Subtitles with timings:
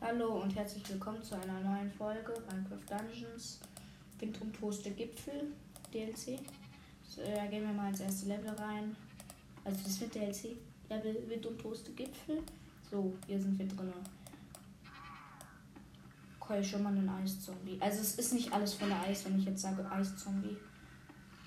[0.00, 3.58] Hallo und herzlich willkommen zu einer neuen Folge Minecraft Dungeons
[4.20, 5.52] Windumtoste Gipfel
[5.92, 6.38] DLC.
[7.02, 8.94] So, da gehen wir mal ins erste Level rein.
[9.64, 10.56] Also das wird DLC.
[10.88, 12.44] Level Windumtoste Gipfel.
[12.88, 13.92] So, hier sind wir drin.
[16.38, 17.76] Okay, schon mal einen Eiszombie.
[17.80, 20.56] Also es ist nicht alles voller Eis, wenn ich jetzt sage Eiszombie.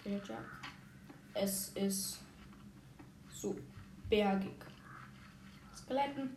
[0.04, 0.40] Villager.
[1.34, 2.20] Es ist
[3.32, 3.56] so
[4.10, 4.52] bergig.
[5.74, 6.36] Skeletten.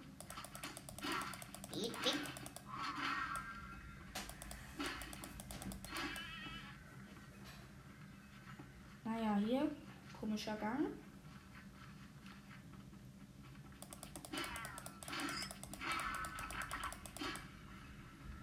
[9.05, 9.70] Naja, hier
[10.18, 10.87] komischer Gang.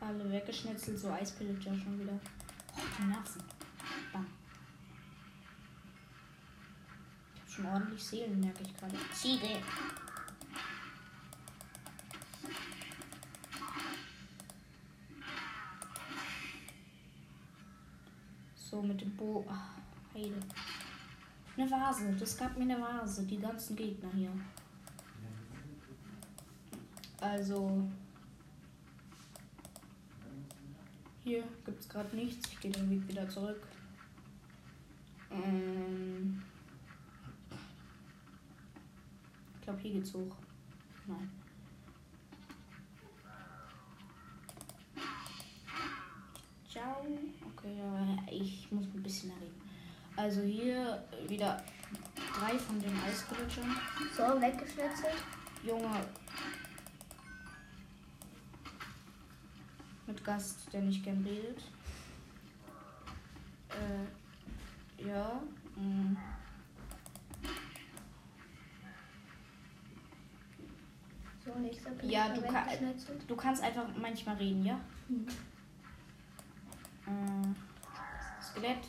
[0.01, 2.19] Alle weggeschnetzelt, so Eispillager schon wieder.
[2.75, 3.43] Oh, die Nerven.
[4.11, 4.27] Bam.
[7.35, 8.97] Ich hab schon ordentlich Seelen, merke ich gerade.
[9.13, 9.61] Ziege.
[18.71, 19.45] So mit dem Bo.
[19.49, 19.75] Ach,
[20.13, 20.39] Heide.
[21.57, 22.15] Eine Vase.
[22.17, 23.25] Das gab mir eine Vase.
[23.25, 24.31] Die ganzen Gegner hier.
[27.19, 27.85] Also.
[31.25, 32.47] Hier gibt es gerade nichts.
[32.49, 33.61] Ich gehe den Weg wieder zurück.
[35.29, 36.41] Ähm,
[39.55, 40.37] ich glaube, hier geht's hoch.
[41.07, 41.29] Nein.
[46.69, 47.05] Ciao.
[47.63, 49.61] Ja, ich muss ein bisschen reden.
[50.15, 51.63] Also hier wieder
[52.39, 53.75] drei von den Eisvillagern.
[54.15, 55.23] So, weggeschnetzelt.
[55.63, 56.05] Junge.
[60.07, 61.61] Mit Gast, der nicht gern redet.
[63.69, 65.41] Äh, ja.
[65.75, 66.17] mm.
[71.45, 73.29] So, nächster Pillager Ja, du, ka weggeschnetzelt.
[73.29, 74.79] du kannst einfach manchmal reden, ja?
[75.07, 75.27] Mhm.
[77.11, 78.83] Äh, Skelett.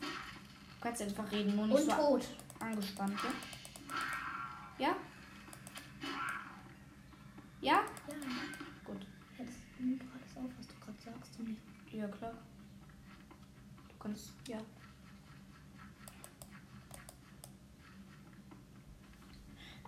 [0.00, 2.28] Du kannst einfach reden, nur nicht Und so tot.
[2.58, 3.18] angespannt,
[4.78, 4.86] ja?
[4.86, 4.96] Ja?
[7.60, 7.72] Ja?
[7.72, 7.82] Ja.
[8.84, 9.06] Gut.
[9.38, 11.38] Jetzt nimm doch alles auf, was du gerade sagst.
[11.38, 11.60] Und nicht.
[11.92, 12.32] Ja, klar.
[13.88, 14.58] Du kannst, ja.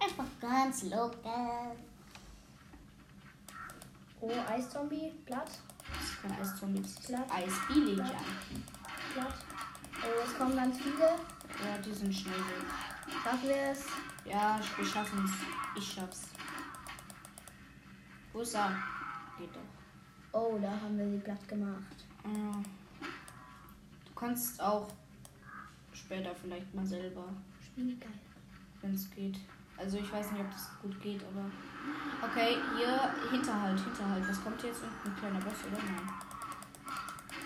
[0.01, 1.77] Einfach ganz locker.
[4.21, 5.51] Oh, Eiszombie, platt,
[6.23, 7.31] Das ist kein Eiszombie, das ist Platt.
[7.31, 8.17] Eisvillager.
[9.17, 10.99] Oh, es kommen ganz viele.
[11.01, 12.67] Ja, die sind schnell weg.
[13.23, 13.87] Schaffen wir es?
[14.25, 15.81] Ja, wir schaffen es.
[15.83, 16.29] Ich schaff's.
[18.33, 18.77] Wo ist er?
[19.39, 20.41] Geht doch.
[20.41, 22.07] Oh, da haben wir sie platt gemacht.
[22.25, 22.63] Ja.
[24.07, 24.89] Du kannst auch
[25.93, 27.25] später vielleicht mal selber,
[27.65, 28.11] Spiel geil.
[28.81, 29.37] wenn es geht.
[29.83, 31.45] Also ich weiß nicht, ob das gut geht, aber.
[32.25, 34.29] Okay, hier Hinterhalt, Hinterhalt.
[34.29, 34.81] Was kommt jetzt?
[35.05, 35.83] Ein kleiner Boss, oder?
[35.83, 36.09] Nein.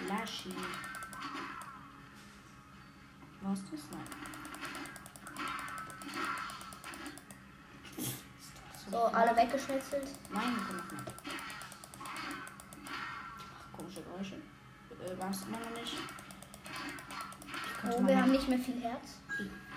[0.06, 0.54] Laschi.
[3.40, 3.80] Was das?
[3.90, 4.06] Nein.
[8.90, 10.08] So, alle weggeschnetzelt.
[10.30, 11.12] Nein, komm noch nicht.
[12.84, 14.34] Ach, komische Geräusche.
[14.34, 15.96] Äh, war es immer noch nicht.
[17.80, 19.18] Könnte Oh, wir haben nicht mehr viel Herz.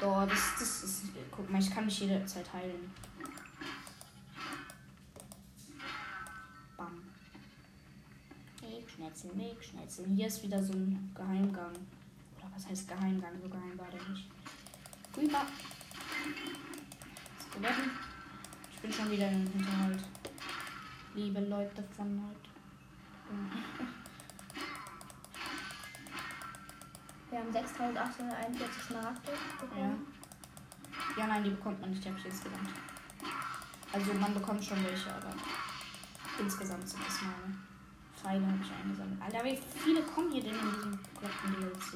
[0.02, 1.04] Oh, das, das ist.
[1.32, 2.92] Guck mal, ich kann mich jederzeit heilen.
[6.78, 7.02] Bam.
[8.62, 10.16] Wegschnetzeln, wegschnetzeln.
[10.16, 11.74] Hier ist wieder so ein Geheimgang.
[12.38, 13.34] Oder was heißt Geheimgang?
[13.42, 14.30] So geheim war der nicht.
[15.18, 15.46] Rüber.
[17.50, 17.92] Skeletten.
[18.74, 20.04] Ich bin schon wieder im Hinterhalt.
[21.16, 22.50] Liebe Leute von heute.
[27.30, 29.62] Wir haben 6841 Smaragde Ja.
[29.62, 30.08] bekommen.
[31.18, 32.70] Ja, nein, die bekommt man nicht, habe ich gelernt.
[33.92, 35.34] Also man bekommt schon welche, aber
[36.40, 37.58] insgesamt sind es meine.
[38.16, 39.22] Pfeile habe ich eingesammelt.
[39.22, 41.94] Alter, wie viele kommen hier denn in diesem bekloppten DLC?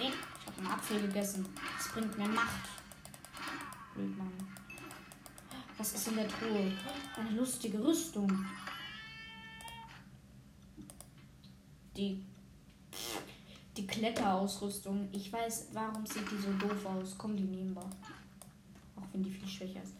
[0.00, 0.12] Weg.
[0.40, 1.46] Ich habe einen Apfel gegessen.
[1.76, 2.68] Das bringt mir Macht.
[3.94, 4.32] Blöd, Mann.
[5.76, 6.72] Was ist in der Truhe?
[7.16, 8.44] Eine lustige Rüstung.
[11.96, 12.24] Die
[13.78, 15.08] die Kletterausrüstung.
[15.12, 17.14] Ich weiß, warum sieht die so doof aus.
[17.16, 17.82] Komm, die nehmen wir.
[18.96, 19.94] Auch wenn die viel schwächer ist.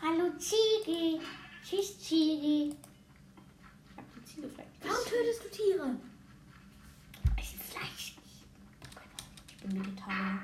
[0.00, 1.20] Hallo Ziege.
[1.64, 2.68] Tschüss Ziege.
[2.68, 4.70] Ich hab die Ziege vielleicht.
[4.80, 5.96] Warum tötest du Tiere?
[7.36, 8.16] Ich Fleisch.
[9.48, 10.40] Ich bin Vegetarier.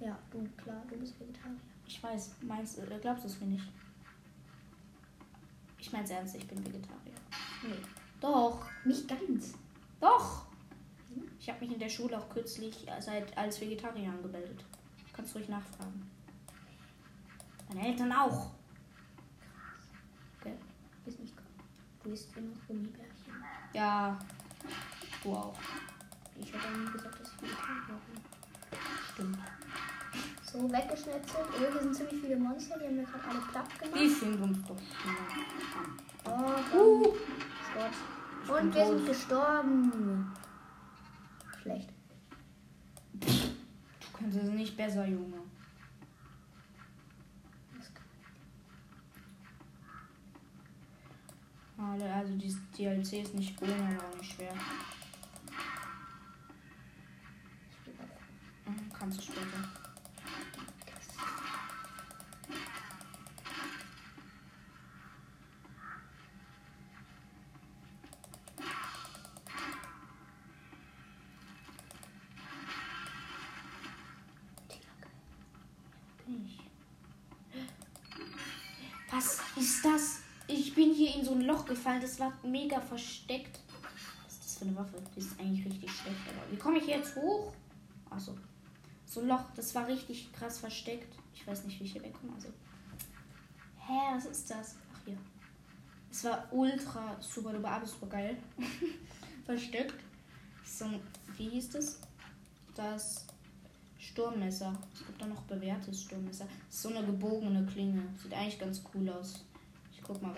[0.00, 1.56] Ja, du, klar, du bist Vegetarier.
[1.86, 3.68] Ich weiß, meinst äh, glaubst du es mir nicht?
[5.78, 7.14] Ich mein's ernst, ich bin Vegetarier.
[7.62, 7.74] Nee.
[8.20, 9.54] Doch, Nicht ganz.
[10.00, 10.45] doch.
[11.46, 14.64] Ich habe mich in der Schule auch kürzlich seit als Vegetarier angemeldet.
[15.12, 16.10] Kannst ruhig nachfragen.
[17.68, 18.50] Meine Eltern auch.
[20.40, 20.54] Okay.
[21.06, 22.12] Ist nicht krass.
[22.12, 23.32] isst noch Gummibärchen.
[23.72, 24.18] Ja.
[25.22, 25.54] Du auch.
[26.36, 28.22] Ich habe nie gesagt, dass ich vegetarisch bin.
[29.14, 29.38] Stimmt.
[30.42, 31.46] So, weggeschnetzelt.
[31.54, 34.18] Oh, hier sind ziemlich viele Monster, die haben wir gerade alle platt Die gemacht.
[34.20, 34.76] sind uns doch.
[36.24, 37.02] Oh, Uh.
[37.72, 38.58] Gott.
[38.60, 38.96] Und wir tot.
[38.98, 40.32] sind gestorben.
[41.66, 41.90] Schlecht.
[43.12, 43.26] Du
[44.16, 45.38] kannst es nicht besser, Junge.
[51.76, 53.56] Alle, Also dieses DLC ist nicht
[53.96, 54.54] aber auch nicht schwer.
[58.66, 59.75] Mhm, Kannst du später.
[81.66, 82.00] Gefallen.
[82.00, 83.60] Das war mega versteckt.
[84.24, 85.02] Was ist das für eine Waffe?
[85.14, 86.20] Die ist eigentlich richtig schlecht.
[86.28, 87.52] Aber wie komme ich jetzt hoch?
[88.10, 88.36] Achso.
[89.04, 91.14] So ein Loch, das war richtig krass versteckt.
[91.34, 92.32] Ich weiß nicht, wie ich hier wegkomme.
[92.34, 92.48] Also.
[93.78, 94.76] Hä, was ist das?
[94.94, 95.16] Ach hier.
[96.10, 98.36] Es war ultra super duper, aber super geil.
[99.46, 99.94] versteckt.
[100.64, 101.00] So ein,
[101.36, 102.00] wie hieß das?
[102.74, 103.26] Das
[103.98, 104.72] Sturmmesser.
[104.92, 106.46] Es gibt da noch bewährtes Sturmmesser.
[106.68, 108.02] So eine gebogene Klinge.
[108.22, 109.44] Sieht eigentlich ganz cool aus.
[109.92, 110.34] Ich guck mal.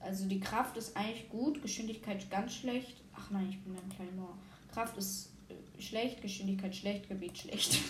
[0.00, 3.02] Also die Kraft ist eigentlich gut, Geschwindigkeit ganz schlecht.
[3.14, 4.28] Ach nein, ich bin ein kleiner.
[4.72, 7.78] Kraft ist äh, schlecht, Geschwindigkeit schlecht, Gebiet schlecht.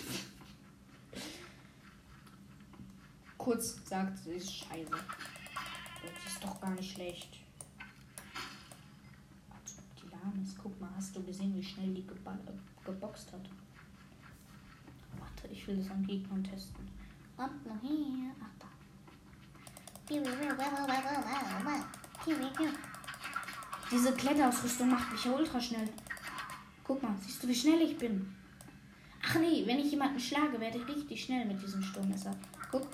[3.37, 4.89] Kurz gesagt, sie ist scheiße.
[4.89, 7.37] Das ist doch gar nicht schlecht.
[9.49, 10.57] Als ob die lahm ist.
[10.61, 13.49] Guck mal, hast du gesehen, wie schnell die geba äh, geboxt hat?
[15.19, 16.87] Warte, ich will das an Gegnern testen.
[17.37, 18.31] Kommt noch her.
[18.41, 18.67] Ach da.
[23.91, 25.89] Diese Kletterausrüstung macht mich ja ultra schnell.
[26.83, 28.35] Guck mal, siehst du, wie schnell ich bin?
[29.23, 32.35] Ach nee, wenn ich jemanden schlage, werde ich richtig schnell mit diesem Sturmmesser.
[32.71, 32.87] Guck.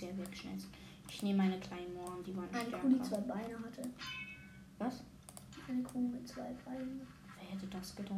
[0.00, 0.66] Sehr wegschnetze.
[1.08, 2.78] Ich nehme meine kleinen Mohren, die waren Eine stärker.
[2.78, 3.82] Kuh, die zwei Beine hatte.
[4.78, 5.02] Was?
[5.68, 7.06] Eine Kuh mit zwei Beinen.
[7.38, 8.16] Wer hätte das gedacht?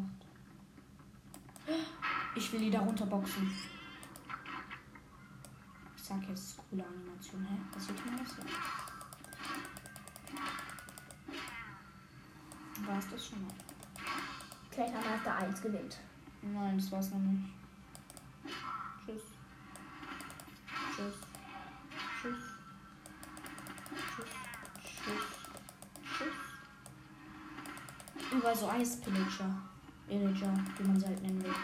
[2.36, 3.50] Ich will die da runterboxen.
[5.96, 7.44] Ich sag jetzt coole Animation.
[7.46, 7.56] Hä?
[7.74, 8.36] Was sieht man das?
[12.86, 13.54] War es das schon mal?
[14.70, 15.98] Klettermeister 1 gewinnt.
[16.42, 17.48] Nein, das war's noch nicht.
[19.04, 19.22] Tschüss.
[20.94, 21.31] Tschüss.
[28.32, 29.54] Überall so Eispillager.
[30.08, 31.54] Wie man sie halt nennen will.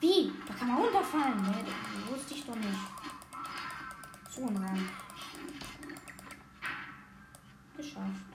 [0.00, 0.32] Wie?
[0.46, 1.42] Da kann man runterfallen.
[1.42, 1.64] Ne?
[1.64, 2.78] Das wusste ich doch nicht.
[4.30, 4.88] So ein Rang.
[7.76, 8.26] Geschafft.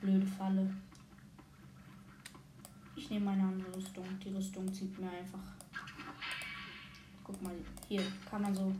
[0.00, 0.74] Blöde Falle.
[2.96, 4.04] Ich nehme meine andere Rüstung.
[4.24, 5.38] Die Rüstung zieht mir einfach.
[7.22, 7.54] Guck mal,
[7.88, 8.74] hier kann man so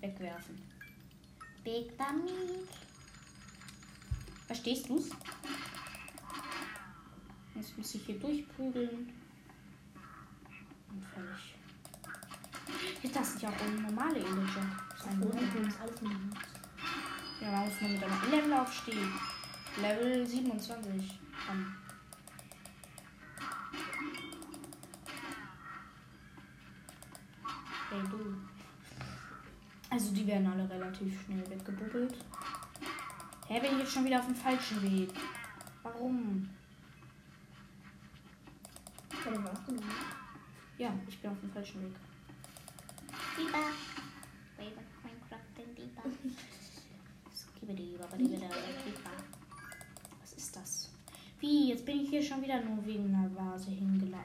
[0.00, 0.60] wegwerfen.
[1.62, 2.85] Weg damit.
[4.46, 5.10] Verstehst du's?
[7.54, 9.12] Jetzt muss ich hier durchprügeln.
[10.90, 11.54] Und fertig.
[13.02, 14.36] Ist das nicht auch eine normale in
[17.40, 19.12] Ja, man muss nur mit einem Level aufstehen.
[19.80, 21.20] Level 27.
[21.46, 21.74] Komm.
[27.90, 28.34] Hey du.
[29.90, 32.14] Also die werden alle relativ schnell weggebubbelt.
[33.48, 35.10] Hä, bin ich jetzt schon wieder auf dem falschen Weg?
[35.84, 36.48] Warum?
[39.24, 39.76] Ja, den warst du.
[40.78, 41.94] Ja, ich bin auf dem falschen Weg.
[47.60, 47.96] Babidi,
[50.20, 50.90] Was ist das?
[51.38, 51.68] Wie?
[51.68, 54.24] Jetzt bin ich hier schon wieder nur wegen einer Vase hingelaufen.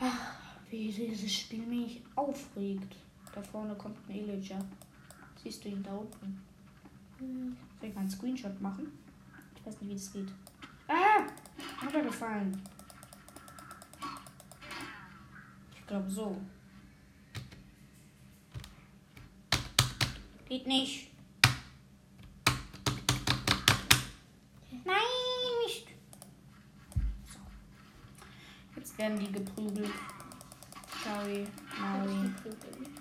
[0.00, 0.34] Ach,
[0.70, 2.96] wie dieses Spiel mich aufregt.
[3.36, 4.64] Da vorne kommt ein Illager.
[5.42, 6.42] Siehst du ihn da unten?
[7.18, 7.54] Hm.
[7.78, 8.90] Soll ich mal einen Screenshot machen?
[9.54, 10.32] Ich weiß nicht, wie das geht.
[10.88, 11.26] Ah!
[11.82, 12.58] Runtergefallen.
[15.74, 16.40] Ich glaube so.
[20.48, 21.10] Geht nicht.
[24.82, 24.96] Nein,
[25.66, 25.88] nicht.
[27.26, 27.38] So.
[28.76, 29.92] Jetzt werden die geprügelt.
[31.04, 31.46] Sorry,
[31.78, 32.95] Maui.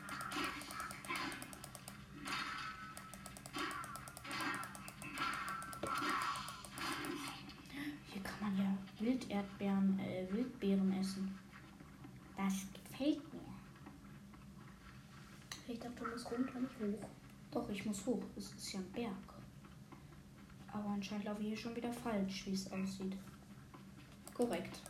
[16.16, 17.10] Musst runter, nicht hoch.
[17.52, 18.24] Doch, ich muss hoch.
[18.38, 19.34] Es ist ja ein Berg.
[20.72, 23.18] Aber anscheinend laufe ich hier schon wieder falsch, wie es aussieht.
[24.34, 24.82] Korrekt.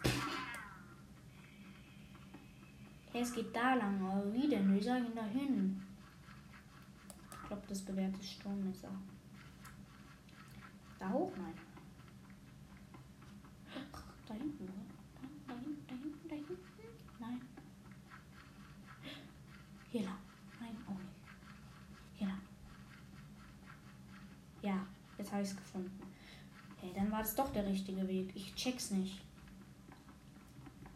[3.11, 4.71] Hey, es geht da lang, aber wie denn?
[4.75, 5.81] Wie soll ich denn da hin?
[7.31, 8.91] Ich glaube, das bewährte Sturmmesser.
[10.99, 11.31] Da hoch?
[11.37, 11.55] Nein.
[14.27, 14.73] Da hinten, oder?
[15.47, 16.57] Da, da hinten, da hinten, da hinten.
[17.19, 17.41] Nein.
[19.89, 20.17] Hier lang.
[20.59, 21.15] Nein, auch nicht.
[22.15, 22.41] Hier lang.
[24.61, 25.99] Ja, jetzt habe ich es gefunden.
[26.81, 28.31] Hey, dann war das doch der richtige Weg.
[28.35, 29.21] Ich check's nicht.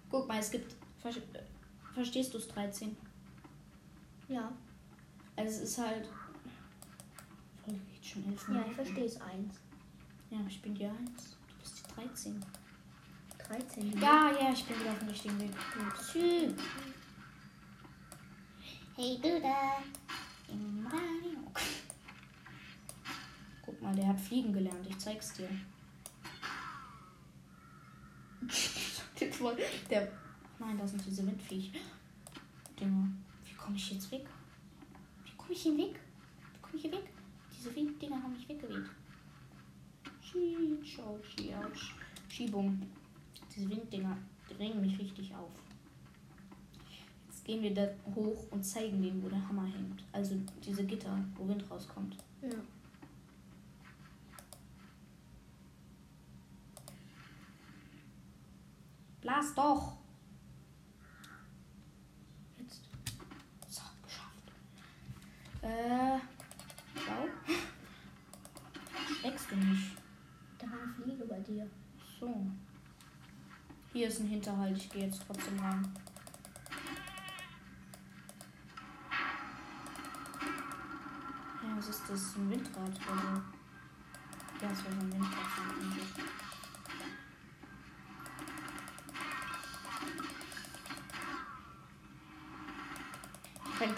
[0.10, 0.76] Guck mal, es gibt.
[1.02, 1.12] Ver
[1.94, 2.96] verstehst du es 13?
[4.28, 4.52] Ja,
[5.36, 6.08] Also es ist halt.
[7.66, 9.22] Geht schon 11 ja, ich verstehe es.
[9.22, 9.56] Eins.
[10.30, 10.98] Ja, ich bin die 1.
[10.98, 12.46] Du bist die 13.
[13.48, 14.00] 13.
[14.00, 15.52] Ja, ja, ich bin wieder auf dem richtigen Weg.
[16.12, 16.54] Tschüss.
[18.96, 19.82] Hey du da.
[20.52, 21.40] Im Radio.
[23.90, 24.86] Mal, der hat fliegen gelernt.
[24.88, 25.50] Ich zeig's dir.
[29.90, 30.08] Der.
[30.60, 31.72] Nein, das sind diese Windviech.
[32.80, 33.08] Dinger.
[33.46, 34.28] Wie komme ich jetzt weg?
[35.26, 36.00] Wie komme ich hier weg?
[36.54, 37.10] Wie komme ich hier weg?
[37.58, 38.86] Diese Winddinger haben mich weggeweht.
[40.24, 41.96] Schi- Autsch.
[42.30, 42.80] Schiebung.
[43.56, 44.16] Diese Winddinger
[44.56, 45.50] drängen mich richtig auf.
[47.28, 50.04] Jetzt gehen wir da hoch und zeigen denen, wo der Hammer hängt.
[50.12, 52.16] Also diese Gitter, wo Wind rauskommt.
[52.44, 52.50] Ja.
[59.30, 59.94] Blas doch!
[62.58, 62.82] Jetzt.
[63.68, 64.52] So, geschafft.
[65.62, 66.18] Äh.
[66.96, 67.28] Schau.
[69.22, 69.98] Schreckst du nicht?
[70.58, 71.70] Da war eine Fliege bei dir.
[72.20, 72.48] So.
[73.94, 75.94] Hier ist ein Hinterhalt, ich gehe jetzt trotzdem rein.
[81.62, 82.36] Ja, was ist das?
[82.36, 83.44] Ein Windrad oder?
[84.60, 86.49] Ja, es war so ein Windrad.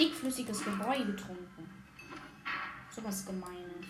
[0.02, 1.70] Dickflüssiges Gebräu getrunken.
[2.90, 3.86] So was Gemeines.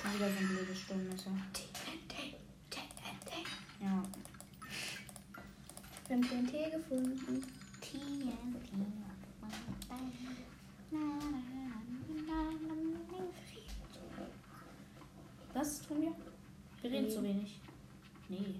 [0.00, 1.30] Schon wieder so ein blödes Sturmmesser.
[1.52, 2.36] TNT.
[2.70, 3.30] TNT.
[3.80, 4.02] Ja.
[6.08, 7.44] Wir haben TNT gefunden.
[7.80, 8.72] TNT.
[15.54, 16.14] Was tun wir?
[16.80, 17.14] Wir reden Nee.
[17.14, 17.60] zu wenig.
[18.30, 18.54] Nee.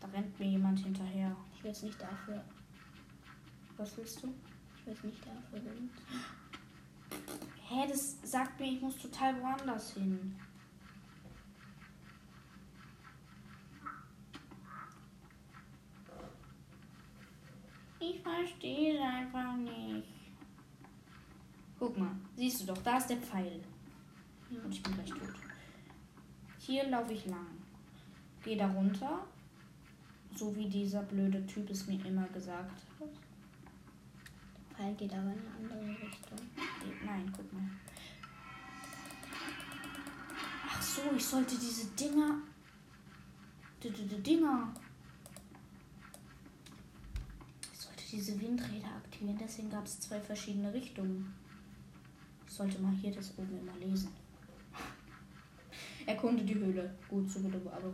[0.00, 1.36] Da rennt mir jemand hinterher.
[1.54, 2.44] Ich will es nicht dafür.
[3.76, 4.32] Was willst du?
[4.86, 5.90] Ich es nicht dafür benutzen.
[7.68, 10.36] Hä, das sagt mir, ich muss total woanders hin.
[17.98, 20.06] Ich verstehe es einfach nicht.
[21.78, 23.60] Guck mal, siehst du doch, da ist der Pfeil.
[24.50, 25.34] Und ich bin gleich tot.
[26.58, 27.46] Hier laufe ich lang.
[28.42, 29.26] Gehe da runter.
[30.36, 33.23] So wie dieser blöde Typ es mir immer gesagt hat.
[34.84, 36.38] Pfeil geht aber in eine andere Richtung.
[37.04, 37.62] Nein, guck mal.
[40.68, 42.38] Ach so, ich sollte diese Dinger.
[43.82, 44.74] Die, die, die Dinger.
[47.72, 51.34] Ich sollte diese Windräder aktivieren, deswegen gab es zwei verschiedene Richtungen.
[52.46, 54.10] Ich sollte mal hier das oben immer lesen.
[56.06, 56.94] Erkunde die Höhle.
[57.08, 57.90] Gut, so bitte, aber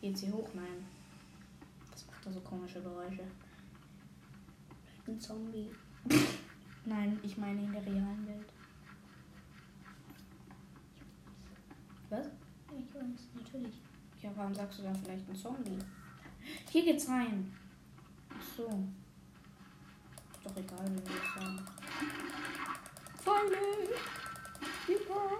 [0.00, 0.48] Geht sie hoch?
[0.54, 0.86] Nein.
[1.90, 3.24] Was macht da so komische Geräusche?
[5.08, 5.70] Ein Zombie.
[6.84, 8.52] Nein, ich meine in der realen Welt.
[12.10, 12.26] Was?
[12.78, 13.80] Ich weiß, natürlich.
[14.20, 15.78] Ja, warum sagst du dann vielleicht ein Zombie?
[16.70, 17.50] Hier geht's rein.
[18.28, 18.64] Ach so.
[18.64, 21.66] Ist doch egal, wie wir das sagen.
[23.16, 23.88] Pfeile!
[24.86, 25.30] Super!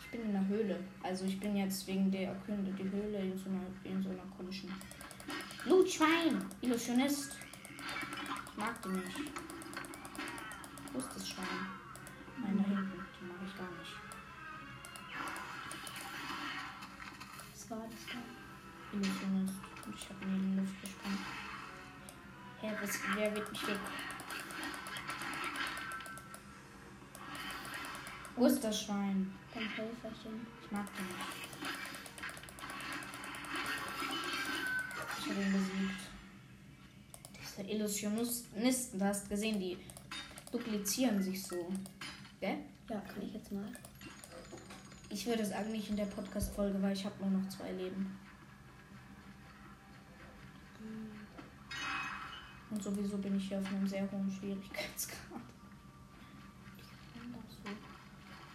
[0.00, 0.80] Ich bin in einer Höhle.
[1.02, 4.24] Also ich bin jetzt wegen der Erkünde die Höhle in so einer, in so einer
[4.34, 4.72] komischen
[5.64, 6.42] Blutschwein!
[6.62, 7.36] Illusionist!
[8.58, 9.16] Ich mag die nicht.
[10.92, 11.46] Wo ist das Schwein?
[12.42, 13.06] Nein, da hinten.
[13.20, 13.94] Die mag ich gar nicht.
[17.52, 18.96] Was war das da?
[18.96, 19.54] Illusionist.
[19.86, 21.20] Und ich habe ihn in die Luft gespannt.
[22.60, 23.78] Hä, was, wer wird mich weg?
[28.34, 29.38] Wo ist das Schwein?
[29.54, 30.46] Dein Helferchen.
[30.64, 31.16] Ich mag den nicht.
[35.20, 36.07] Ich habe ihn besiegt.
[37.66, 39.78] Illusionisten, du hast gesehen, die
[40.50, 41.72] duplizieren sich so.
[42.40, 42.58] Gell?
[42.88, 43.70] Ja, kann ich jetzt mal.
[45.10, 48.18] Ich würde sagen, nicht in der Podcast-Folge, weil ich habe nur noch zwei Leben.
[52.70, 55.40] Und sowieso bin ich hier auf einem sehr hohen Schwierigkeitsgrad.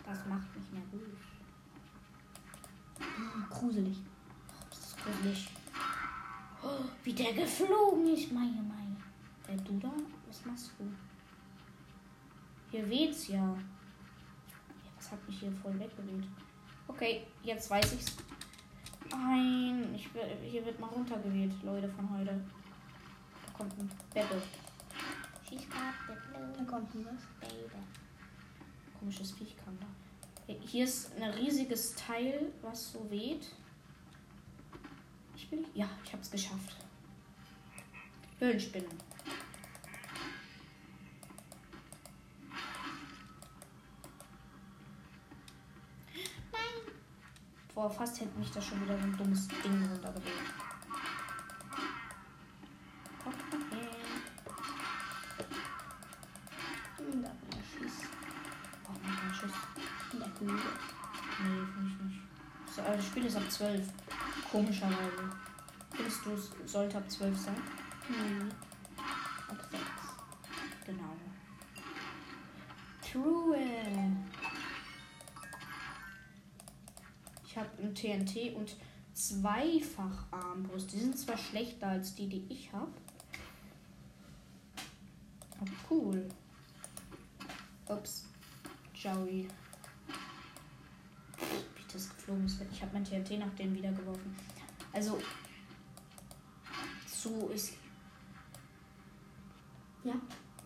[0.05, 1.17] Das macht mich nervös.
[2.99, 3.97] Hm, gruselig.
[4.69, 5.49] Das ist gruselig.
[6.61, 8.82] Oh, wie der geflogen ist, meine, meine.
[9.53, 9.91] Äh, du da?
[10.27, 10.85] Was machst du?
[12.71, 13.35] Hier weht's ja.
[13.37, 13.57] ja.
[14.97, 16.27] Was hat mich hier voll weggeweht?
[16.87, 18.17] Okay, jetzt weiß ich's.
[19.11, 20.09] Nein, ich,
[20.43, 22.41] hier wird mal runtergeweht, Leute von heute.
[23.45, 24.21] Da kommt ein the
[26.57, 27.21] Da kommt denn was.
[28.99, 29.85] Komisches Viech kam da.
[30.47, 33.51] Hier ist ein riesiges Teil, was so weht.
[35.35, 35.65] Ich bin.
[35.75, 36.75] Ja, ich hab's geschafft.
[38.39, 39.12] Höhlenspinnen.
[47.75, 49.71] Boah, fast hätte mich da schon wieder so ein dummes Ding.
[49.71, 50.13] Hm, Da
[59.33, 59.51] Schuss.
[60.13, 60.27] In der.
[60.27, 62.21] Nee, finde ich nicht.
[62.75, 63.87] So, das Spiel ist ab 12.
[64.51, 65.31] Komischerweise.
[65.91, 67.55] Findest du, es sollte ab 12 sein?
[68.07, 68.49] Hm.
[78.03, 78.75] TNT und
[79.13, 80.91] zweifach Armbrust.
[80.91, 82.91] Die sind zwar schlechter als die, die ich habe.
[85.61, 86.27] Aber cool.
[87.87, 88.25] Ups.
[88.93, 89.47] Joey.
[91.37, 92.59] Wie das geflogen ist.
[92.71, 94.35] Ich habe mein TNT nach denen wieder geworfen.
[94.91, 95.21] Also.
[97.07, 97.73] So ist.
[100.03, 100.15] Ja.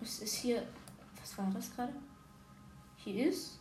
[0.02, 0.68] Es ist hier.
[1.20, 1.94] Was war das gerade?
[2.96, 3.57] Hier ist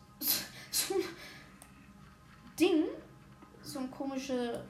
[4.26, 4.60] Komische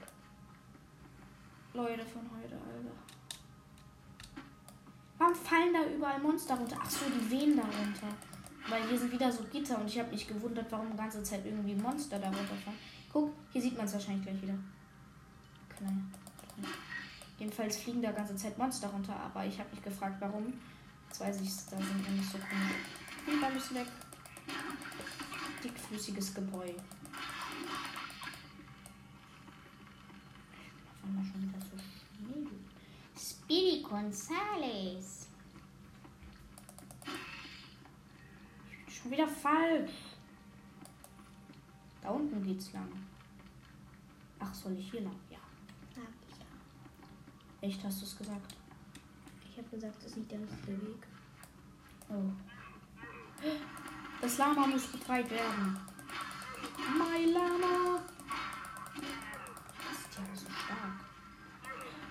[1.73, 2.91] Leute von heute, Alter.
[5.17, 6.77] Warum fallen da überall Monster runter?
[6.79, 8.15] Ach so, die wehen da runter.
[8.69, 11.45] Weil hier sind wieder so Gitter und ich habe mich gewundert, warum die ganze Zeit
[11.45, 12.77] irgendwie Monster da runterfallen.
[13.11, 14.57] Guck, hier sieht man es wahrscheinlich gleich wieder.
[15.75, 16.13] Klein.
[17.39, 20.53] Jedenfalls fliegen da ganze Zeit Monster runter, aber ich habe mich gefragt, warum.
[21.07, 23.31] Jetzt weiß ich es, da sind nämlich so komische.
[23.31, 23.87] Und dann ist weg.
[25.63, 26.75] Dickflüssiges Gebäude.
[31.07, 32.47] Einmal schon wieder so schnell.
[33.17, 35.27] Speedy Gonzales.
[38.89, 39.91] Schon wieder falsch.
[42.01, 42.89] Da unten geht's lang.
[44.39, 45.15] Ach, soll ich hier lang?
[45.29, 45.37] Ja.
[45.95, 46.45] Sag ich ja.
[47.61, 48.55] Echt, hast du es gesagt?
[49.49, 51.07] Ich habe gesagt, das ist nicht der richtige Weg.
[52.09, 52.31] Oh.
[54.21, 55.79] Das Lama muss befreit werden.
[56.97, 58.01] My Lama.
[60.67, 60.99] Stark.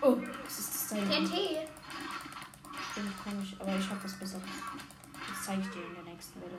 [0.00, 0.96] Oh, was ist das da?
[0.96, 1.26] hinten?
[1.26, 1.68] TNT!
[2.92, 4.42] Stimmt, ich, aber ich habe was Besseres.
[5.28, 6.58] Das zeige ich dir in der nächsten Welle.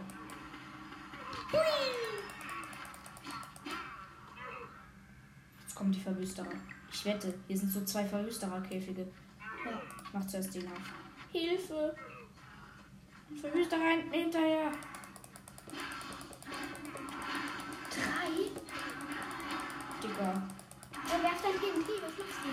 [5.62, 6.48] Jetzt kommen die Verwüsterer.
[6.92, 9.08] Ich wette, hier sind so zwei Verwüstererkäfige.
[9.66, 9.82] Ja.
[10.04, 10.78] Ich mach zuerst den auf.
[11.32, 11.96] Hilfe!
[13.30, 14.72] Ein Verwüsterer hinterher!
[17.90, 18.52] Drei?
[20.02, 20.47] Digga.
[21.58, 22.50] Ein TNT, was machst du?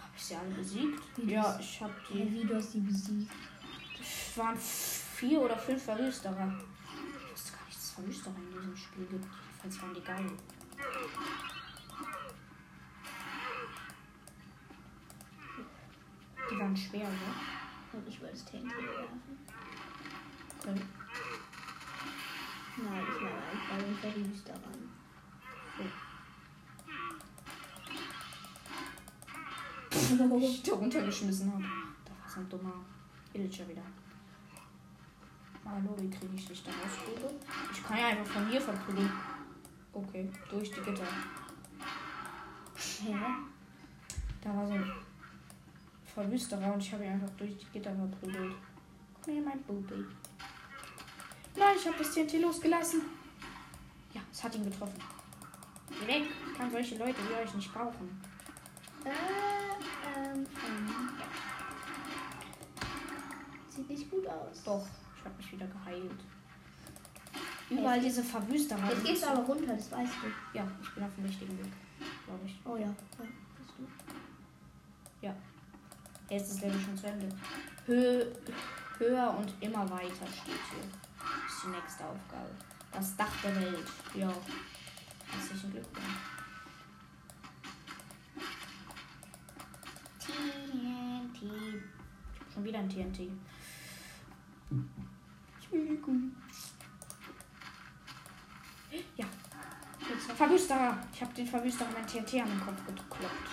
[0.00, 1.02] Hab ich sie alle besiegt?
[1.16, 2.32] Wie Ja, das- ich hab Ja, die.
[2.32, 3.30] wie du hast sie besiegt.
[4.00, 6.54] Es waren vier oder fünf Verwüsterer.
[7.26, 9.24] Ich wusste gar nicht, dass es Verwüsterer in diesem Spiel gibt.
[9.24, 10.30] Jedenfalls waren die geil.
[16.50, 17.34] Die waren schwer, ne?
[17.92, 19.20] Und ich wollte das TNT werfen.
[20.60, 20.82] Okay.
[22.76, 24.87] Nein, ich meine einfach den Verwüster ran.
[30.40, 31.64] Ich da runtergeschmissen habe.
[32.04, 32.72] Da war so ein dummer
[33.32, 33.82] Villager wieder.
[35.64, 37.30] Hallo, wie kriege ich dich da raus?
[37.72, 39.10] Ich kann ja einfach von hier verprügeln.
[39.92, 41.06] Okay, durch die Gitter.
[43.02, 43.16] Hä?
[44.40, 44.92] Da war so ein
[46.04, 48.54] Verwüsterer und ich habe ihn einfach durch die Gitter verprügelt.
[49.22, 50.04] Komm her, mein Bubi.
[51.56, 53.02] Nein, ich habe das TNT losgelassen.
[54.14, 55.17] Ja, es hat ihn getroffen.
[56.06, 56.24] Weg.
[56.50, 58.20] Ich kann solche Leute wie euch nicht brauchen.
[59.04, 61.10] Äh, ähm, ähm.
[63.68, 64.62] Sieht nicht gut aus.
[64.64, 66.20] Doch, ich habe mich wieder geheilt.
[67.70, 68.90] Überall diese Verwüsterer.
[68.90, 70.58] Jetzt gehst du aber runter, das weißt du.
[70.58, 71.72] Ja, ich bin auf dem richtigen Weg.
[72.24, 72.58] glaube ich.
[72.64, 72.86] Oh ja.
[72.86, 72.94] ja.
[73.58, 73.86] Bist du?
[76.30, 77.28] Jetzt ist Level schon zu Ende.
[77.86, 78.26] Hö
[78.98, 80.84] höher und immer weiter steht hier.
[81.18, 82.50] Das ist die nächste Aufgabe.
[82.92, 83.86] Das Dach der Welt.
[84.14, 84.32] Ja.
[85.30, 86.06] Herzlichen Glückwunsch.
[90.18, 91.40] TNT.
[92.52, 93.30] Schon wieder ein TNT.
[95.56, 96.32] Entschuldigung.
[99.16, 99.26] Ja.
[100.08, 100.98] Jetzt Verwüsterer.
[101.12, 103.48] Ich habe den Verwüsterer mein TNT an den Kopf gekloppt.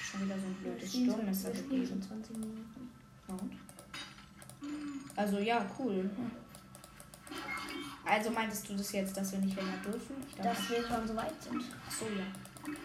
[0.00, 2.02] Schon wieder so ein blödes Sturmmesser gegeben.
[2.02, 2.90] 20 Minuten.
[3.28, 3.56] Und?
[5.16, 6.10] Also ja, cool.
[8.12, 10.16] Also meintest du das jetzt, dass wir nicht länger dürfen?
[10.28, 11.64] Ich dachte, Dass wir schon so weit sind.
[11.86, 12.26] ach so, ja.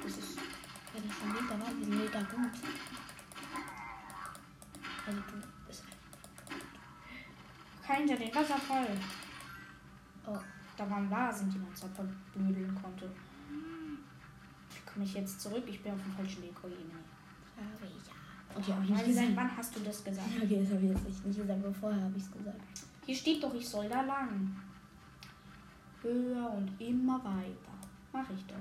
[0.02, 1.78] Das ist Ja, das schon mega weit.
[1.78, 2.52] Wir sind mega gut.
[5.06, 5.84] Also du bist.
[7.86, 8.88] kein hinter den Wasserfall.
[10.26, 10.38] Oh.
[10.78, 13.10] Da waren Vasen, die man zerbüdeln konnte.
[13.50, 15.64] Wie komme ich jetzt zurück?
[15.68, 16.54] Ich bin auf dem falschen Weg.
[16.64, 16.68] Oh.
[16.70, 18.56] Sorry, ja.
[18.56, 19.36] Hab ich aber nicht gesagt.
[19.36, 20.30] wann hast du das gesagt?
[20.42, 22.62] Okay, das habe ich jetzt nicht gesagt, aber vorher habe ich es gesagt.
[23.06, 24.56] Hier steht doch, ich soll da lang.
[26.02, 27.74] Höher und immer weiter.
[28.14, 28.56] Mach ich doch.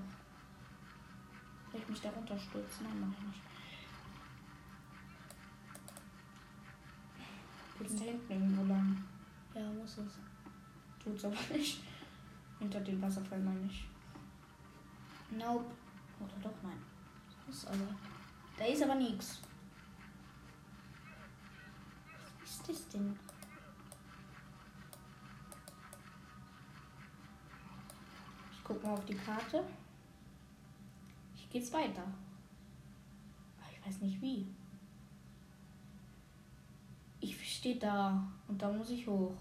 [1.70, 2.86] Soll ich mich da runterstürzen?
[2.86, 3.42] Nein, mach ich nicht.
[7.78, 9.04] Geht's da hinten irgendwo lang?
[9.54, 10.18] Ja, muss es.
[11.02, 11.82] Tut's aber nicht.
[12.58, 13.86] Hinter dem Wasserfall meine ich.
[15.30, 15.66] Nope.
[16.20, 16.80] Oder doch, nein.
[17.46, 17.94] Muss aber.
[18.56, 19.40] Da ist aber nichts.
[22.40, 23.18] Was ist das denn?
[28.66, 29.62] Guck mal auf die Karte.
[31.36, 32.02] Hier geht's weiter.
[32.02, 34.46] Aber ich weiß nicht wie.
[37.20, 39.34] Ich stehe da und da muss ich hoch.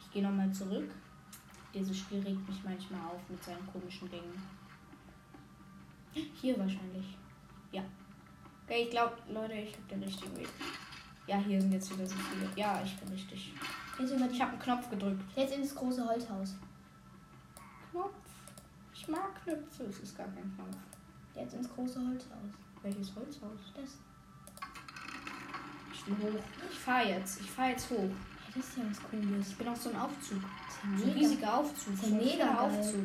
[0.00, 0.90] Ich gehe nochmal zurück.
[1.72, 4.42] Dieses Spiel regt mich manchmal auf mit seinen komischen Gängen.
[6.12, 7.16] Hier wahrscheinlich.
[7.70, 7.82] Ja.
[8.64, 10.48] Okay, ich glaube, Leute, ich habe den richtigen Weg.
[11.26, 12.50] Ja, hier sind jetzt wieder so viele.
[12.56, 13.52] Ja, ich bin richtig.
[14.00, 14.34] Jetzt über die.
[14.34, 15.20] Ich habe einen Knopf gedrückt.
[15.36, 16.54] Jetzt ins große Holzhaus.
[17.90, 18.14] Knopf.
[18.94, 19.84] Ich mag Knöpfe.
[19.84, 20.76] Es ist gar kein Knopf.
[21.34, 22.50] Jetzt ins große Holzhaus.
[22.82, 23.60] Welches Holzhaus?
[23.74, 23.98] Das.
[25.92, 26.40] Ich will hoch.
[26.70, 27.40] Ich fahre jetzt.
[27.40, 27.96] Ich fahre jetzt hoch.
[27.98, 29.48] Hey, das ist ja was Cooles.
[29.50, 30.42] Ich bin auf so einem Aufzug.
[30.66, 31.94] Das So ein ist ja riesiger Aufzug.
[31.94, 32.58] ist ja So ein mega.
[32.58, 33.04] Aufzug.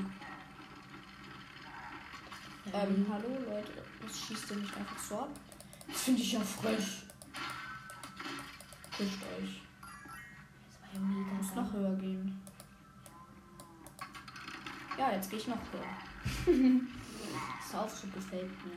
[2.71, 3.71] Ja, Ähm, hallo Leute.
[4.01, 5.29] Das schießt ihr nicht einfach so ab?
[5.88, 7.03] Das finde ich ja frech.
[8.97, 9.62] Kuscht euch.
[10.95, 11.34] Ja mega.
[11.34, 11.63] Muss geil.
[11.63, 12.41] noch höher gehen.
[14.97, 16.45] Ja, jetzt gehe ich noch höher.
[17.62, 18.75] das Aufzug gefällt mir.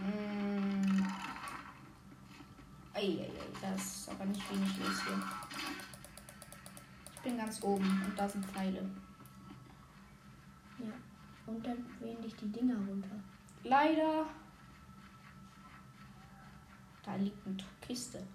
[0.00, 1.06] Mm.
[2.94, 5.22] Eieiei, das ist aber nicht wenig los hier.
[7.14, 8.82] Ich bin ganz oben und da sind Pfeile.
[10.78, 10.92] Ja.
[11.46, 13.10] Und dann wehen dich die Dinger runter.
[13.62, 14.26] Leider.
[17.02, 18.26] Da liegt eine Kiste.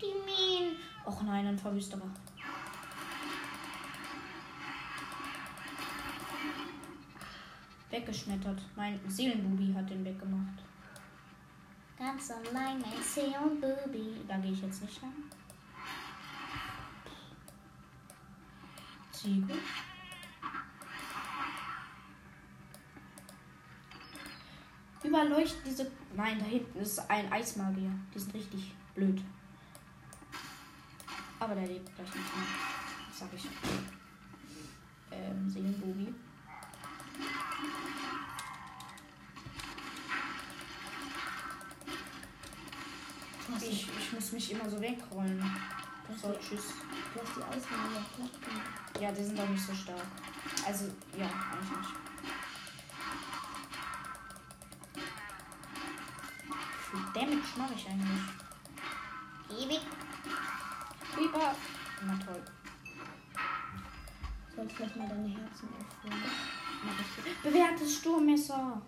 [0.00, 0.76] Die Minen.
[1.04, 2.10] Och nein, ein Verwüsterer.
[7.90, 8.60] Weggeschmettert.
[8.76, 10.62] Mein Seelenbubi hat den weggemacht.
[11.98, 14.24] Ganz allein mein Seelenbubi.
[14.28, 15.12] Da gehe ich jetzt nicht lang.
[19.12, 19.54] Ziege.
[25.02, 25.90] Überleuchten diese.
[26.14, 27.92] Nein, da hinten ist ein Eismagier.
[28.14, 29.22] Die sind richtig blöd.
[31.38, 32.46] Aber der lebt gleich nicht mehr.
[33.08, 33.46] Das sag ich.
[35.10, 36.14] Ähm, Seelenbubi.
[43.46, 45.44] Du hast, Ich, ich muss mich immer so wegrollen.
[46.22, 46.72] So, tschüss.
[47.14, 49.00] du hast die Eiswände platt gemacht.
[49.00, 50.06] Ja, die sind doch nicht so stark.
[50.66, 51.90] Also, ja, eigentlich nicht.
[56.92, 58.24] Wie viel Damage mache ich eigentlich?
[59.64, 59.95] Ewig.
[61.36, 61.54] Creeper.
[62.06, 62.42] Na toll.
[64.54, 67.42] Sollst vielleicht mal deine Herzen ich.
[67.42, 68.82] Bewährtes Sturmmesser.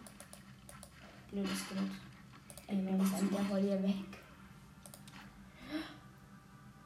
[1.30, 1.90] Blödes Skelett.
[2.66, 3.94] Ey, wenn an der hol hier weg.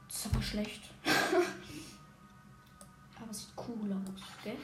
[0.09, 0.91] Das ist aber schlecht.
[3.21, 4.59] aber sieht cool aus, gell?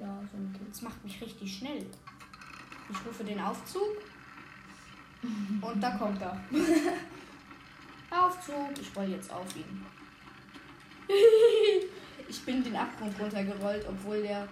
[0.00, 0.70] Ja, so ein Kind.
[0.70, 1.86] Das macht mich richtig schnell.
[2.90, 3.96] Ich rufe den Aufzug.
[5.60, 6.40] Und da kommt er.
[8.46, 8.78] Aufzug.
[8.80, 9.84] Ich roll jetzt auf ihn.
[12.28, 14.48] ich bin den Abgrund runtergerollt, obwohl der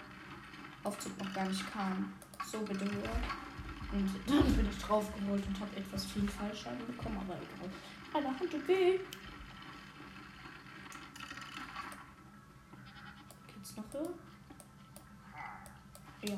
[0.82, 2.12] Aufzug noch gar nicht kam.
[2.50, 3.20] So bitte höher.
[3.92, 7.70] Und dann bin ich draufgerollt und habe etwas viel Fallschaden bekommen, aber egal.
[8.12, 9.00] Alle Hand okay.
[13.46, 14.14] Geht's noch höher?
[16.22, 16.36] Ja.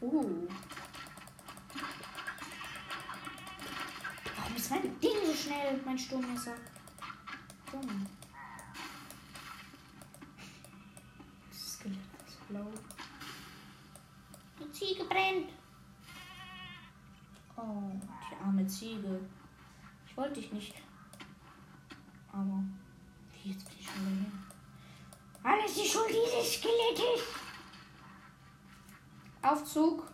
[0.00, 0.46] Uh.
[5.48, 6.54] Schnell, mein Sturmmesser?
[7.72, 8.06] Dumm.
[11.50, 12.70] Das Skelett ist blau.
[14.60, 15.50] Die Ziege brennt.
[17.56, 17.92] Oh,
[18.30, 19.20] die arme Ziege.
[20.06, 20.74] Ich wollte dich nicht.
[22.32, 22.62] Aber.
[23.32, 25.50] Wie jetzt bin ich schon wieder hier?
[25.50, 27.24] Alles die Schuld dieses Skelettes.
[29.40, 30.06] Aufzug.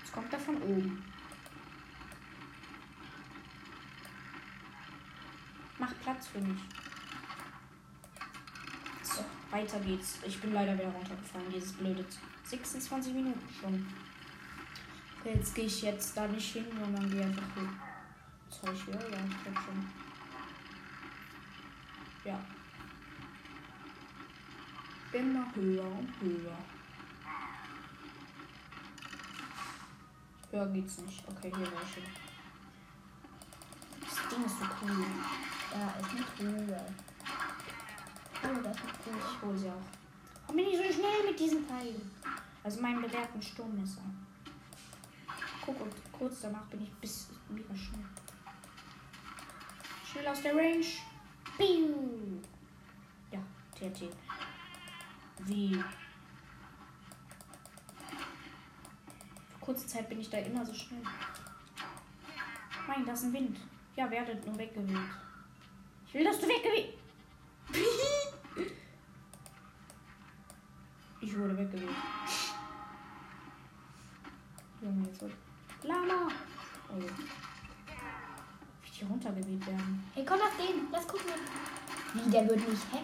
[0.00, 1.08] Jetzt kommt er von oben.
[5.78, 6.58] Mach Platz für mich.
[9.02, 10.20] So, weiter geht's.
[10.26, 12.02] Ich bin leider wieder runtergefallen, dieses blöde
[12.44, 13.86] 26 Minuten schon.
[15.20, 17.42] Okay, jetzt gehe ich jetzt da nicht hin, sondern gehe einfach.
[18.48, 18.94] Soll ich hier?
[18.94, 19.86] Ja, ich glaube schon.
[22.24, 22.40] Ja.
[25.12, 26.58] Immer höher und höher.
[30.50, 31.22] Höher geht's nicht.
[31.28, 32.02] Okay, hier war ich schon.
[34.00, 35.06] Das Ding ist so cool.
[35.70, 36.86] Da ist eine Truhe.
[38.42, 39.18] Oh, das ist Truhe.
[39.18, 39.74] Ich hole sie auch.
[40.42, 41.94] Warum bin ich so schnell mit diesem Teil?
[42.64, 44.02] Also meinem bewährten Sturmmesser.
[45.64, 48.04] Guck, und kurz danach bin ich bis mega schnell.
[50.10, 50.86] Schnell aus der Range.
[51.56, 52.40] Piu.
[53.30, 53.40] Ja,
[53.74, 54.10] TNT.
[55.40, 55.74] Wie?
[59.48, 61.02] Für kurze Zeit bin ich da immer so schnell.
[62.86, 63.58] Nein, da ist ein Wind.
[63.96, 64.96] Ja, werdet nur weggeweht.
[66.08, 66.94] Ich will, dass du weggeweht.
[71.20, 71.88] Ich wurde weggeweht.
[74.80, 75.32] Junge, jetzt wird.
[75.82, 76.28] Lama!
[76.88, 77.00] Oh.
[78.82, 80.04] Wie die runtergeweht werden.
[80.14, 80.86] Hey, komm auf den.
[80.92, 81.32] Lass gucken.
[82.14, 82.98] Wie, der wird nicht hä?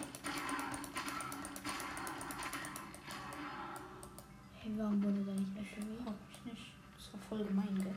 [4.59, 6.01] Hey, warum wurde der nicht weggeweht?
[6.03, 6.71] Frag mich nicht.
[6.97, 7.95] Das war voll gemein, gell?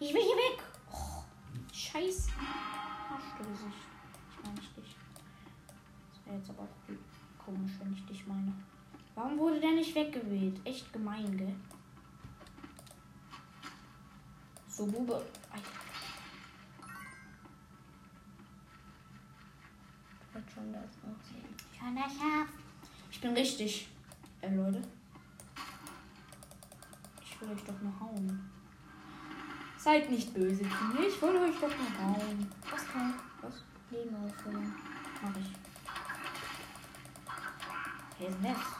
[0.00, 0.36] Ich will hier
[9.60, 10.58] wurde der nicht weggeweht?
[10.64, 11.54] Echt gemein, gell?
[14.68, 15.22] So, Bube.
[20.32, 21.54] Wird schon das aussehen.
[21.78, 22.48] Schon das Schaf.
[23.10, 23.88] Ich bin richtig.
[24.40, 24.80] Äh, Leute.
[27.22, 28.50] Ich will euch doch nur hauen.
[29.76, 31.06] Seid nicht böse zu mir.
[31.06, 32.50] Ich will euch doch nur hauen.
[32.70, 33.62] Was kann Was?
[33.90, 34.72] Leben auffüllen?
[35.22, 35.52] Mach ich.
[38.18, 38.79] Wer ist denn das?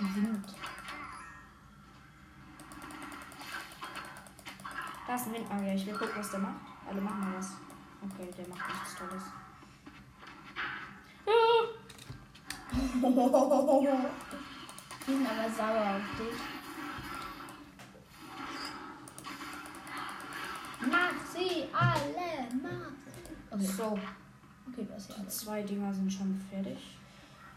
[0.00, 0.46] Wind.
[5.06, 5.74] Da ist ein Windmagier.
[5.74, 6.54] Ich will gucken, was der macht.
[6.88, 7.52] Alle machen mal was.
[8.02, 9.22] Okay, der macht nichts Tolles.
[15.06, 16.38] Die sind aber sauer auf dich.
[20.90, 23.34] Mach sie alle, mach sie.
[23.50, 23.84] Okay, So,
[24.68, 25.38] okay ja die alles.
[25.38, 26.96] zwei Dinger sind schon fertig.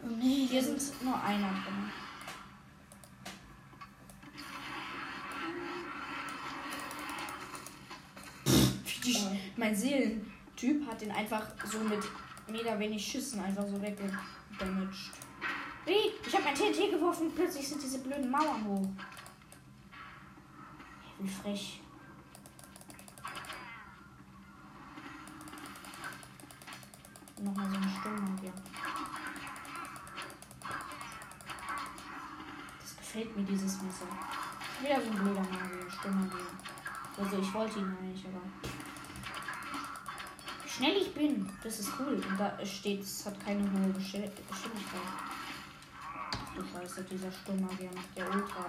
[0.03, 1.91] Nee, Hier sind nur einer drin.
[9.05, 9.35] Die, Oh.
[9.57, 11.99] mein Seelentyp hat den einfach so mit
[12.47, 15.11] mega wenig Schüssen einfach so weggedamaged.
[15.85, 16.13] Wie?
[16.25, 18.87] Ich habe mein TNT geworfen und plötzlich sind diese blöden Mauern hoch.
[21.19, 21.81] Wie frech.
[27.41, 28.53] Nochmal so eine Sturmmagier.
[32.79, 34.05] Das gefällt mir, dieses Messer.
[34.81, 36.47] Wieder so ein blöder Magier, Sturmmagier.
[37.17, 38.41] Also ich wollte ihn eigentlich, aber.
[40.75, 42.15] Schnell ich bin, das ist cool.
[42.15, 44.33] Und da steht, es hat keine hohe Geschwindigkeit.
[46.55, 48.65] Du Scheiße, dieser Sturmmagier macht ja ultra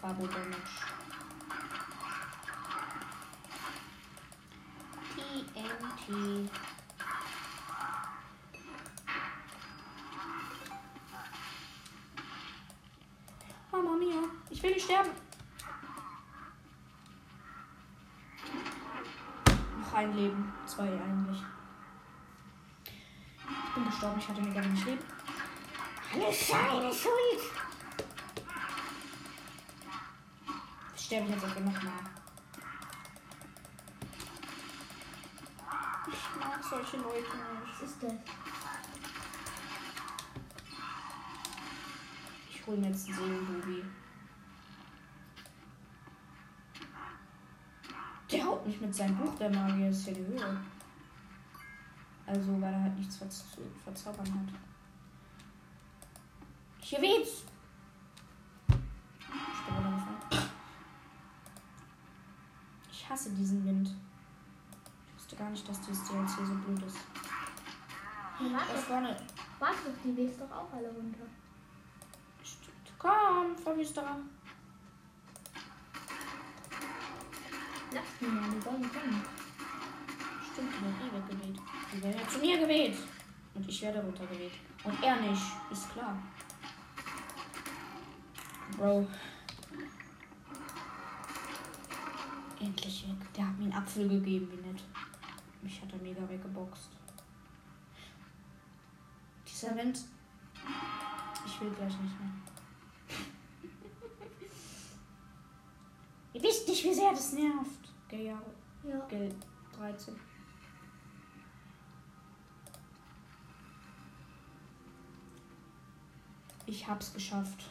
[0.00, 0.56] Babo Damage.
[5.16, 6.50] TNT.
[13.72, 15.10] Mama mia, ich will nicht sterben.
[19.98, 20.52] ein Leben.
[20.64, 21.42] Zwei eigentlich.
[23.44, 25.02] Ich bin gestorben, ich hatte mir gar nicht Leben.
[26.14, 27.42] Alles seine Schuld!
[30.94, 31.92] Ich sterbe ich jetzt einfach nochmal.
[36.06, 37.82] Ich mag solche Leute nicht.
[37.82, 38.20] Was ist denn?
[42.50, 43.84] Ich hole mir jetzt einen Seelenbubi.
[48.68, 50.56] Mich mit seinem Buch, der Magier ist ja die Höhe.
[52.26, 53.44] Also, weil er halt nichts ver zu
[53.82, 54.54] verzaubern hat.
[56.80, 57.44] Hier weht's!
[62.90, 63.88] Ich hasse diesen Wind.
[65.08, 66.98] Ich wusste gar nicht, dass dieses DLC so blöd ist.
[68.38, 69.16] Hey, Da warte, vorne.
[69.58, 71.24] warte, die wehst doch auch alle runter.
[72.42, 72.92] Stimmt.
[72.98, 74.18] Komm, Verwüsterer.
[77.90, 79.22] Mich mal, die sollen kommen.
[80.52, 81.58] Stimmt, die wird eh weggeweht.
[81.92, 82.96] Die werden ja zu mir geweht.
[83.54, 84.52] Und ich werde runtergeweht.
[84.84, 85.42] Und er nicht.
[85.70, 86.16] Ist klar.
[88.76, 89.06] Bro.
[92.60, 93.32] Endlich weg.
[93.36, 94.82] Der hat mir einen Apfel gegeben, wie nett.
[95.62, 96.90] Mich hat er mega weggeboxt.
[99.46, 99.98] Dieser Wind.
[101.46, 102.30] Ich will gleich nicht mehr.
[106.34, 107.77] Ihr wisst nicht, wie sehr das nervt.
[108.08, 108.50] Gell, Jahre.
[108.82, 109.06] Ja.
[109.08, 109.34] Gell,
[109.76, 110.16] 13.
[116.66, 117.64] Ich hab's geschafft.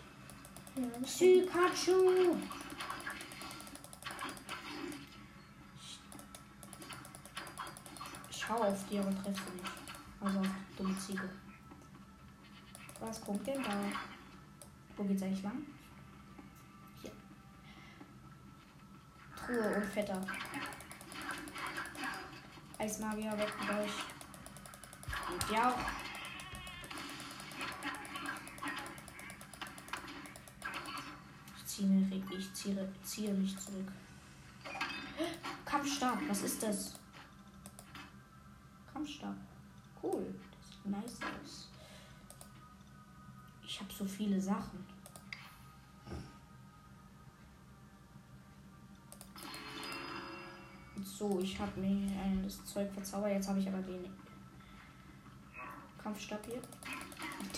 [0.76, 0.84] ja.
[1.17, 2.36] Pikachu!
[8.30, 9.71] Ich hau auf die, aber treffe nicht.
[10.19, 11.30] Also auf die dumme Ziege.
[13.00, 13.78] Was kommt denn da?
[14.95, 15.63] Wo geht's eigentlich lang?
[19.47, 20.21] Truhe und Vetter.
[22.79, 23.91] Eismagier weg mit euch.
[25.31, 25.73] Und ja.
[31.57, 33.88] Ich ziehe, mich- ich ziehe, ziehe mich zurück.
[35.65, 36.99] Kampfstab, was ist das?
[38.93, 39.36] Kampfstab.
[40.03, 40.25] Cool.
[40.51, 41.69] Das sieht nice aus.
[43.65, 44.86] Ich habe so viele Sachen.
[51.17, 51.89] So, ich habe mir
[52.21, 53.32] ein, das Zeug verzaubert.
[53.32, 54.06] Jetzt habe ich aber den
[55.97, 56.62] Kampfstab hier.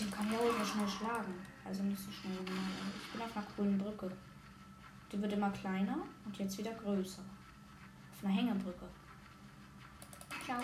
[0.00, 1.34] Dem kann ich auch so schnell schlagen.
[1.64, 2.70] Also nicht so schnell normal.
[2.96, 4.10] Ich bin auf einer grünen Brücke.
[5.12, 7.22] Die wird immer kleiner und jetzt wieder größer.
[8.12, 8.88] Auf einer Hängebrücke.
[10.44, 10.60] Ciao.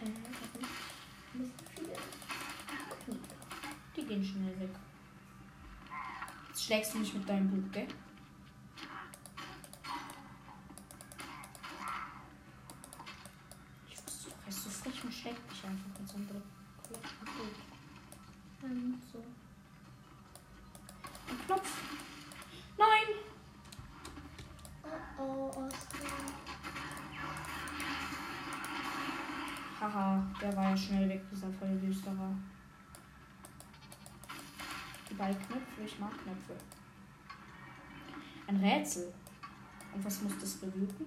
[0.00, 0.10] Äh.
[3.96, 4.70] Die gehen schnell weg.
[6.48, 7.88] Jetzt schlägst du mich mit deinem Buch, gell?
[13.88, 15.48] Ich wusste doch, er ist so frech und schlägt
[16.26, 16.42] Buch.
[18.64, 19.18] Ähm, so.
[21.28, 21.82] Ein Knopf.
[22.76, 23.14] Nein!
[25.18, 26.08] Oh, oh, Oskar.
[29.80, 32.34] Haha, der war ja schnell weg, dieser Vollwüsterer.
[35.08, 36.54] Die beiden Knöpfe, ich mag Knöpfe.
[38.48, 39.12] Ein Rätsel.
[39.94, 41.06] Und was muss das bewirken?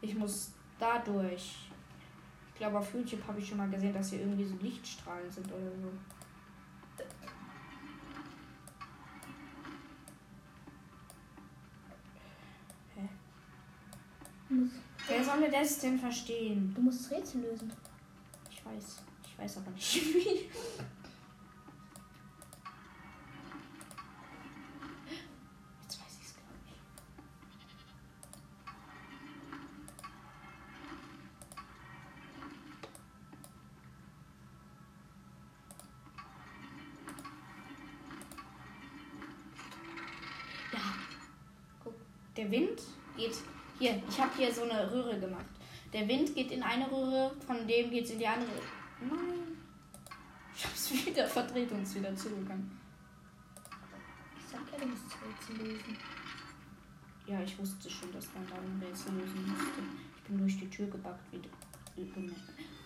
[0.00, 1.65] Ich muss dadurch.
[2.56, 5.46] Ich glaube, auf YouTube habe ich schon mal gesehen, dass hier irgendwie so Lichtstrahlen sind
[5.52, 5.92] oder so.
[12.94, 13.08] Hä?
[15.06, 16.72] Wer soll das denn verstehen?
[16.74, 17.70] du musst das Rätsel lösen.
[18.50, 19.02] Ich weiß.
[19.22, 20.48] Ich weiß aber nicht wie.
[42.36, 42.80] Der Wind
[43.16, 43.36] geht.
[43.78, 45.46] Hier, ich habe hier so eine Röhre gemacht.
[45.92, 48.60] Der Wind geht in eine Röhre, von dem geht es in die andere.
[49.00, 49.56] Nein.
[50.54, 52.78] Ich hab's wieder verdreht und ist wieder zugegangen.
[54.38, 55.96] Ich sag ja, du musst Rätsel lösen.
[57.26, 59.82] Ja, ich wusste schon, dass man da ein Rätsel lösen musste.
[60.16, 61.40] Ich bin durch die Tür gebackt wie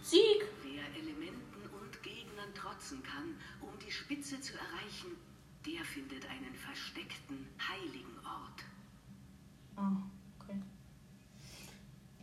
[0.03, 0.44] Sieg!
[0.62, 5.16] Wer Elementen und Gegnern trotzen kann, um die Spitze zu erreichen,
[5.66, 8.64] der findet einen versteckten, heiligen Ort.
[9.81, 9.97] Ah,
[10.39, 10.57] okay.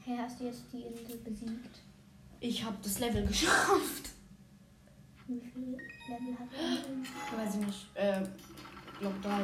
[0.05, 1.79] Hey, hast du jetzt die Insel besiegt?
[2.39, 4.11] Ich habe das Level geschafft.
[5.27, 7.37] Wie viele Level hat er?
[7.37, 7.87] Weiß ich nicht.
[7.95, 8.21] Äh,
[8.99, 9.41] glaub drei.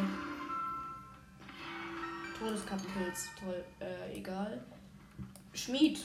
[2.37, 3.29] Todeskappenpilz.
[3.39, 3.65] Toll.
[3.79, 4.63] Äh, egal.
[5.53, 5.99] Schmied.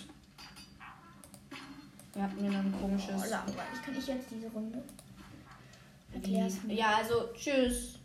[2.14, 3.22] Wir hatten mir noch ein komisches.
[3.26, 3.82] Oh, langweilig.
[3.84, 4.82] Kann ich jetzt diese Runde?
[6.14, 6.74] Erklär's mir.
[6.74, 7.97] Ja, also, tschüss.